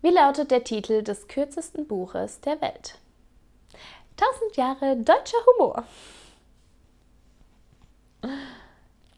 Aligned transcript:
Wie 0.00 0.10
lautet 0.10 0.52
der 0.52 0.62
Titel 0.62 1.02
des 1.02 1.26
kürzesten 1.26 1.88
Buches 1.88 2.40
der 2.40 2.60
Welt? 2.60 2.98
1000 4.20 4.56
Jahre 4.56 4.96
deutscher 4.96 5.38
Humor. 5.46 5.82